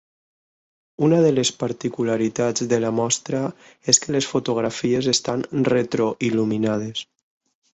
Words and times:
Una 1.07 1.19
de 1.25 1.33
les 1.33 1.51
particularitats 1.63 2.65
de 2.71 2.79
la 2.85 2.91
mostra 3.01 3.41
és 3.95 4.01
que 4.07 4.17
les 4.19 4.31
fotografies 4.33 5.11
estan 5.15 5.45
retro 5.71 6.09
il·luminades. 6.31 7.07